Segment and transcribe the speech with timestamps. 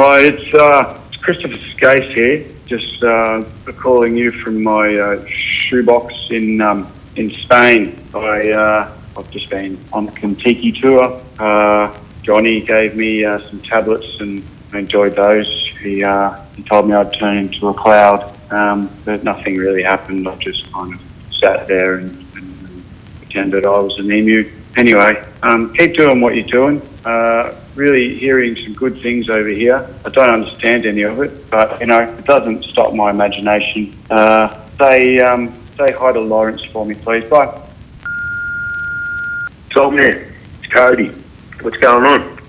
[0.00, 2.46] Oh, it's, uh, it's Christopher Skase here.
[2.66, 3.42] Just uh,
[3.78, 8.08] calling you from my uh, shoebox in um, in Spain.
[8.14, 11.20] I uh, I've just been on the Kentucky tour.
[11.40, 15.48] Uh, Johnny gave me uh, some tablets and I enjoyed those.
[15.80, 20.28] He uh, he told me I'd turn into a cloud, um, but nothing really happened.
[20.28, 21.00] I just kind of
[21.34, 22.84] sat there and, and, and
[23.16, 24.48] pretended I was an emu.
[24.76, 26.80] Anyway, um, keep doing what you're doing.
[27.78, 29.88] Really hearing some good things over here.
[30.04, 33.96] I don't understand any of it, but you know, it doesn't stop my imagination.
[34.10, 37.30] Uh, say, um, say hi to Lawrence for me, please.
[37.30, 37.62] Bye.
[39.72, 41.14] Soul man, it's Cody.
[41.60, 42.40] What's going on?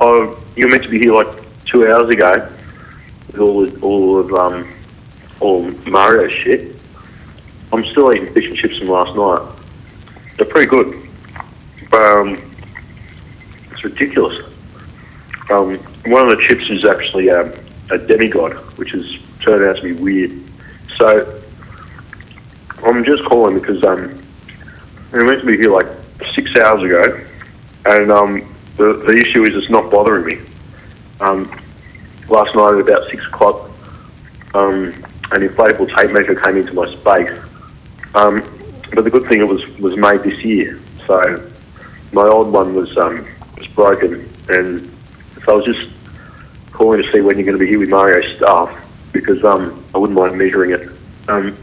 [0.00, 1.28] Oh, you were meant to be here like
[1.66, 2.52] two hours ago
[3.28, 4.74] with all of, all of um,
[5.38, 6.74] all Mario shit.
[7.72, 10.36] I'm still eating fish and chips from last night.
[10.36, 11.08] They're pretty good.
[11.92, 12.56] But, um,
[13.70, 14.50] it's ridiculous.
[15.50, 17.52] Um, one of the chips is actually um,
[17.90, 19.04] a demigod, which has
[19.40, 20.42] turned out to be weird.
[20.96, 21.42] So
[22.84, 24.22] I'm just calling because um,
[25.12, 25.86] we meant to be here like
[26.34, 27.20] six hours ago,
[27.86, 30.40] and um, the, the issue is it's not bothering me.
[31.20, 31.60] Um,
[32.28, 33.70] last night at about six o'clock,
[34.54, 34.86] um,
[35.32, 37.38] an inflatable tape measure came into my space.
[38.14, 38.42] Um,
[38.94, 41.50] but the good thing it was was made this year, so
[42.12, 43.26] my old one was um,
[43.58, 44.93] was broken, and
[45.44, 45.90] so I was just
[46.72, 48.74] calling to see when you're going to be here with Mario stuff
[49.12, 50.88] because um, I wouldn't mind measuring it.
[51.28, 51.56] Um,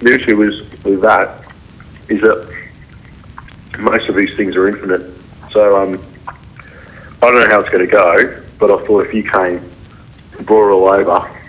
[0.00, 1.44] the issue is with that
[2.08, 2.66] is that
[3.78, 5.12] most of these things are infinite.
[5.52, 6.04] So um,
[7.22, 9.70] I don't know how it's going to go, but I thought if you came
[10.36, 11.40] and brought it all over,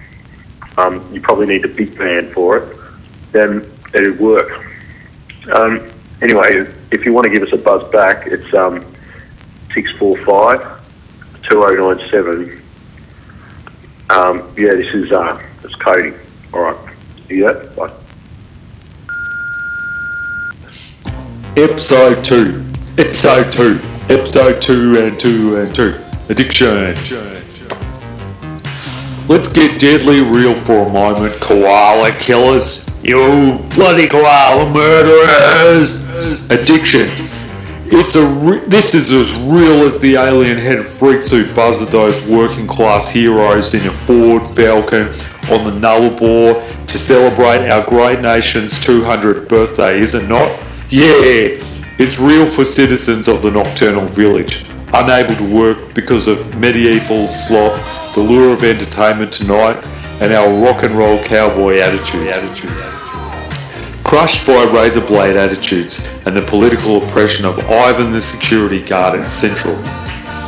[0.77, 2.77] um, you probably need a big van for it,
[3.31, 4.49] then it'd work.
[5.51, 5.89] Um,
[6.21, 8.81] anyway, if you want to give us a buzz back, it's um,
[9.73, 10.82] 645
[11.49, 12.61] 2097.
[14.09, 16.13] Um, yeah, this is uh, it's Cody.
[16.53, 16.77] All right.
[17.29, 17.75] That?
[17.75, 17.91] Bye.
[21.55, 22.65] Episode 2.
[22.97, 23.79] Episode 2.
[24.09, 25.99] Episode 2 and 2 and 2.
[26.29, 26.95] Addiction.
[29.27, 32.85] Let's get deadly real for a moment, koala killers.
[33.01, 36.49] You bloody koala murderers!
[36.49, 37.09] Addiction.
[37.95, 42.19] It's a re- this is as real as the alien head freaks who buzzed those
[42.25, 45.09] working-class heroes in a Ford Falcon
[45.51, 50.49] on the Nullarbor to celebrate our great nation's 200th birthday, is it not?
[50.89, 51.61] Yeah,
[51.99, 54.65] it's real for citizens of the nocturnal village,
[54.95, 59.77] unable to work because of medieval sloth, the lure of entertainment tonight,
[60.19, 62.27] and our rock and roll cowboy attitude.
[64.13, 69.27] Crushed by razor blade attitudes and the political oppression of Ivan the security guard in
[69.27, 69.73] Central.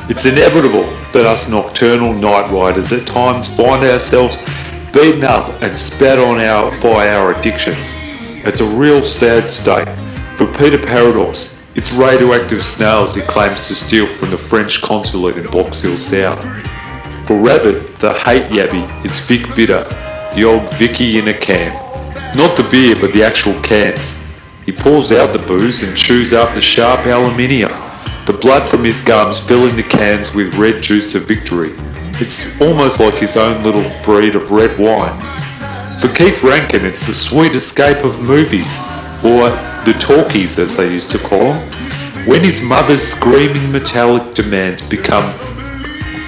[0.07, 0.83] It's inevitable
[1.13, 4.37] that us nocturnal night riders at times find ourselves
[4.93, 6.35] beaten up and spat on
[6.79, 7.95] by our addictions.
[8.45, 9.87] It's a real sad state.
[10.37, 15.49] For Peter Paradox, it's radioactive snails he claims to steal from the French consulate in
[15.49, 16.39] Box Hill South.
[17.25, 19.85] For Rabbit, the hate yabby, it's Vic Bitter,
[20.35, 21.94] the old Vicky in a can.
[22.35, 24.21] Not the beer, but the actual cans.
[24.65, 27.71] He pours out the booze and chews up the sharp aluminium,
[28.25, 31.71] the blood from his gums filling the cans with red juice of victory.
[32.19, 35.17] It's almost like his own little breed of red wine.
[35.97, 38.79] For Keith Rankin, it's the sweet escape of movies,
[39.23, 39.49] or
[39.85, 45.31] the talkies as they used to call them, when his mother's screaming metallic demands become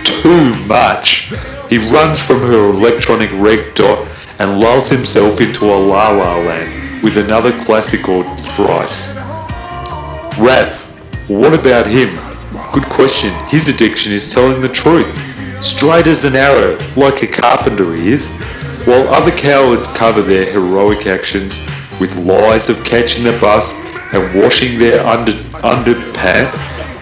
[0.06, 1.34] too much.
[1.70, 4.07] He runs from her electronic reg dot
[4.40, 8.24] and lulls himself into a la la land with another classic or
[8.56, 9.14] thrice.
[10.38, 10.84] Raph,
[11.30, 12.18] what about him?
[12.72, 13.34] Good question.
[13.48, 15.08] His addiction is telling the truth.
[15.64, 18.30] Straight as an arrow, like a carpenter he is,
[18.86, 21.60] while other cowards cover their heroic actions
[22.00, 23.74] with lies of catching the bus
[24.14, 25.34] and washing their under
[25.64, 26.52] underpant,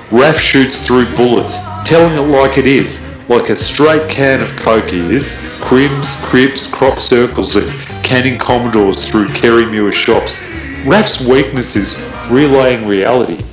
[0.09, 4.94] Raph shoots through bullets, telling it like it is, like a straight can of coke
[4.94, 7.69] is, crims, crips, crop circles and
[8.04, 10.44] canning commodores through Kerrimuir shops.
[10.86, 12.00] Raph's weakness is
[12.30, 13.44] relaying reality.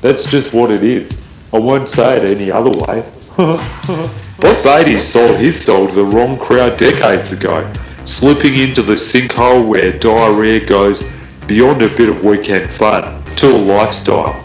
[0.00, 1.24] That's just what it is.
[1.52, 3.04] I won't say it any other way.
[4.40, 7.70] Bob Beatty sold his soul to the wrong crowd decades ago,
[8.04, 11.12] slipping into the sinkhole where diarrhea goes
[11.46, 14.44] beyond a bit of weekend fun to a lifestyle.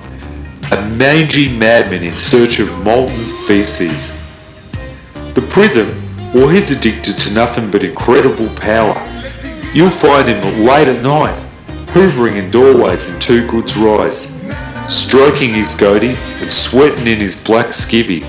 [0.72, 4.12] A mangy madman in search of molten feces.
[5.36, 5.88] The prism,
[6.34, 8.96] well, he's addicted to nothing but incredible power.
[9.74, 11.38] You'll find him late at night,
[11.88, 14.42] hoovering in doorways in Two Goods Rise,
[14.88, 18.22] stroking his goatee and sweating in his black skivvy,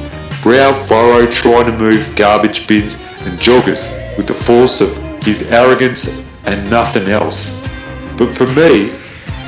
[0.42, 2.94] brow furrow trying to move garbage bins
[3.24, 7.56] and joggers with the force of his arrogance and nothing else.
[8.18, 8.98] But for me,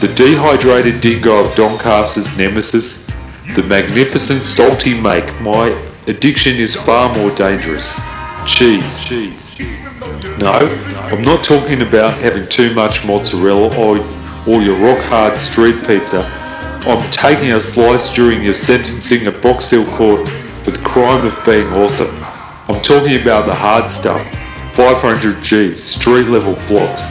[0.00, 3.04] the dehydrated dingo of Doncaster's nemesis,
[3.56, 5.70] the magnificent salty make, my
[6.08, 7.98] addiction is far more dangerous.
[8.46, 9.04] Cheese.
[9.04, 9.58] Cheese.
[10.38, 13.98] No, I'm not talking about having too much mozzarella or,
[14.48, 16.24] or your rock hard street pizza.
[16.86, 21.44] I'm taking a slice during your sentencing at Box Hill Court for the crime of
[21.44, 22.16] being awesome.
[22.68, 24.24] I'm talking about the hard stuff.
[24.74, 27.08] 500 G's, street level blocks.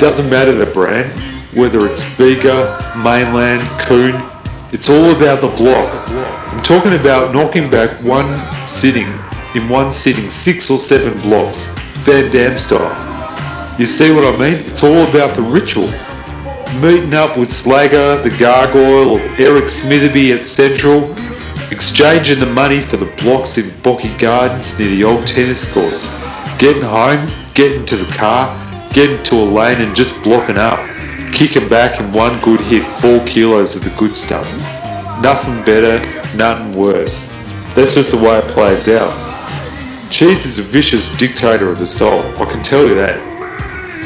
[0.00, 1.12] Doesn't matter the brand,
[1.54, 4.14] whether it's Bega, Mainland, Coon,
[4.72, 6.08] it's all about the block.
[6.08, 8.26] I'm talking about knocking back one
[8.64, 9.08] sitting,
[9.54, 11.66] in one sitting, six or seven blocks.
[12.04, 13.78] Van Damme style.
[13.78, 14.54] You see what I mean?
[14.66, 15.88] It's all about the ritual.
[16.80, 21.14] Meeting up with Slagger, the Gargoyle, or Eric Smitherby at Central,
[21.70, 26.06] exchanging the money for the blocks in Bocky Gardens near the old tennis courts,
[26.58, 28.50] getting home, getting to the car,
[28.92, 30.80] getting to a lane and just blocking up,
[31.32, 34.46] kicking back in one good hit, four kilos of the good stuff.
[35.22, 35.98] Nothing better,
[36.36, 37.26] nothing worse.
[37.74, 39.12] That's just the way it plays out.
[40.10, 43.18] Cheese is a vicious dictator of the soul, I can tell you that.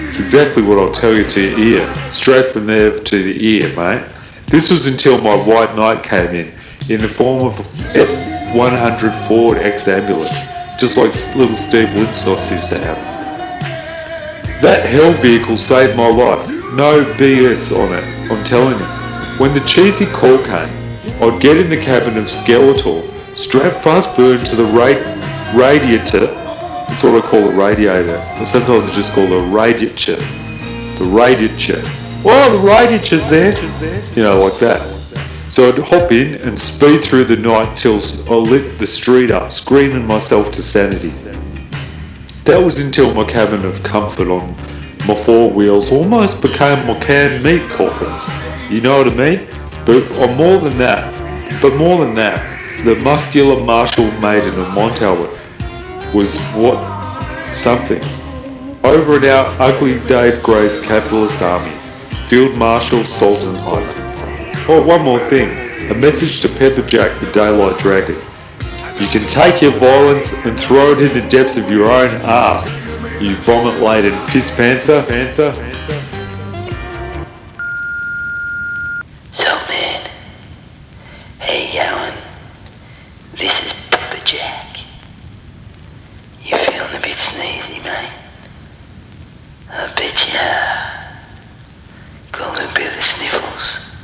[0.07, 3.75] It's exactly what I'll tell you to your ear, straight from there to the ear,
[3.77, 4.07] mate.
[4.47, 6.55] This was until my white knight came in,
[6.89, 10.43] in the form of a F100 Ford X ambulance,
[10.79, 13.17] just like little Steve Lindsauce used to have.
[14.63, 16.56] That hell vehicle saved my life.
[16.77, 18.85] No BS on it, I'm telling you.
[19.41, 20.69] When the cheesy call came,
[21.23, 23.03] I'd get in the cabin of Skeletor,
[23.35, 25.03] strap fast burn to the rate
[25.57, 26.27] radiator.
[26.87, 28.23] That's what I call a radiator.
[28.39, 30.17] Or sometimes it's just called a radiator.
[30.17, 31.83] The radiator.
[32.23, 34.05] Well, the radiator's oh, there.
[34.15, 34.83] You know, like that.
[35.49, 39.51] So I'd hop in and speed through the night till I lit the street up,
[39.51, 41.09] screaming myself to sanity.
[42.45, 44.55] That was until my cabin of comfort on
[45.15, 48.27] four wheels almost became my canned meat coffins.
[48.71, 49.49] You know what I mean?
[49.85, 51.13] But on more than that,
[51.63, 55.31] but more than that, the muscular martial maiden of Mont Albert
[56.13, 56.77] was what
[57.55, 58.03] something.
[58.85, 61.75] Over and out, ugly Dave Gray's capitalist army,
[62.27, 63.95] Field Marshal Sultan Hunt.
[64.69, 65.51] Oh, one more thing,
[65.91, 68.17] a message to Pepper Jack, the Daylight Dragon.
[69.01, 72.71] You can take your violence and throw it in the depths of your own ass,
[73.21, 75.03] you vomit-laden piss panther.
[75.09, 75.53] panther.
[79.33, 80.11] So man,
[81.41, 82.15] hey Gowan,
[83.39, 84.79] this is Pepper Jack.
[86.43, 88.13] You feeling a bit sneezy, mate?
[89.71, 90.93] I bet you are.
[92.33, 93.97] Got a little bit of the sniffles.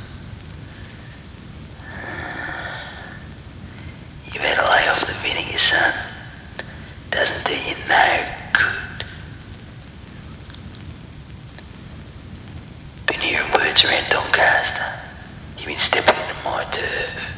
[4.33, 5.93] You better lay off the vinegar, son.
[7.11, 9.05] Doesn't do you no good.
[13.05, 13.21] Been
[13.83, 14.93] words around Doncaster.
[15.57, 17.32] You've been stepping in my turf.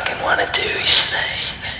[0.00, 1.79] fucking want to do is thing.